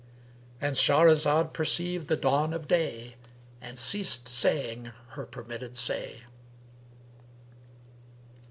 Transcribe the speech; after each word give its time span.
—And 0.59 0.75
Shahrazad 0.77 1.53
perceived 1.53 2.07
the 2.07 2.15
dawn 2.17 2.53
of 2.53 2.67
day 2.67 3.17
and 3.61 3.77
ceased 3.77 4.27
saying 4.27 4.93
her 5.09 5.27
permitted 5.27 5.75
say. 5.75 6.23